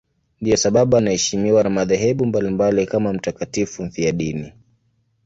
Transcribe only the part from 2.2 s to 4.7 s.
mbalimbali kama mtakatifu mfiadini.